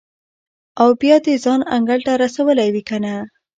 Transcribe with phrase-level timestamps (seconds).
[0.81, 3.15] او بیا دې ځان انګړ ته رسولی وي کېنه.